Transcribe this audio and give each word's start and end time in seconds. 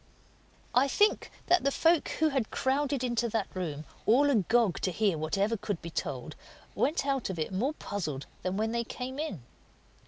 I 0.73 0.87
think 0.87 1.29
that 1.45 1.63
the 1.63 1.69
folk 1.69 2.09
who 2.09 2.29
had 2.29 2.49
crowded 2.49 3.03
into 3.03 3.29
that 3.29 3.47
room, 3.55 3.85
all 4.07 4.31
agog 4.31 4.79
to 4.81 4.91
hear 4.91 5.15
whatever 5.15 5.55
could 5.55 5.79
be 5.79 5.91
told, 5.91 6.35
went 6.73 7.05
out 7.05 7.29
of 7.29 7.37
it 7.37 7.53
more 7.53 7.73
puzzled 7.73 8.25
than 8.41 8.57
when 8.57 8.71
they 8.71 8.83
came 8.83 9.19
in. 9.19 9.43